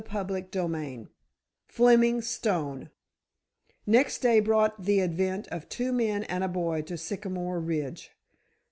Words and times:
CHAPTER 0.09 0.43
XI 0.51 1.09
FLEMING 1.67 2.23
STONE 2.23 2.89
Next 3.85 4.17
day 4.17 4.39
brought 4.39 4.83
the 4.85 4.99
advent 4.99 5.45
of 5.49 5.69
two 5.69 5.91
men 5.93 6.23
and 6.23 6.43
a 6.43 6.47
boy 6.47 6.81
to 6.81 6.97
Sycamore 6.97 7.59
Ridge. 7.59 8.09